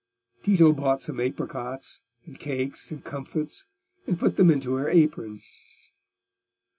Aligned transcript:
Tito 0.41 0.71
bought 0.73 1.03
some 1.03 1.19
apricots, 1.19 2.01
and 2.25 2.39
cakes, 2.39 2.89
and 2.89 3.03
comfits, 3.03 3.65
and 4.07 4.17
put 4.17 4.35
them 4.35 4.49
into 4.49 4.73
her 4.73 4.89
apron. 4.89 5.41